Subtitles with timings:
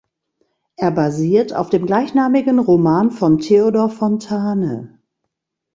[0.77, 4.97] Er basiert auf dem gleichnamigen Roman von Theodor Fontane.